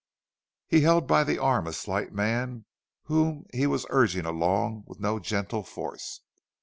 [0.67, 2.65] He held by the arm a slight man
[3.03, 6.21] whom he was urging along with no gentle force.